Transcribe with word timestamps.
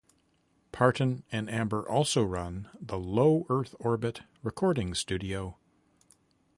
Parton 0.71 1.23
and 1.31 1.47
Amber 1.47 1.87
also 1.87 2.23
run 2.23 2.71
the 2.81 2.97
Low 2.97 3.45
Earth 3.51 3.75
Orbit 3.79 4.21
recording 4.41 4.95
studio. 4.95 5.59